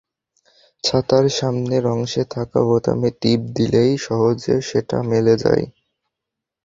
ছাতার 0.83 1.25
সামনের 1.31 1.83
অংশে 1.87 2.23
থাকা 2.33 2.59
বোতামে 2.67 3.09
টিপ 3.21 3.41
দিলেই 3.57 3.91
সহজে 4.05 4.55
সেটা 4.69 4.97
মেলে 5.11 5.33
যায়। 5.43 5.65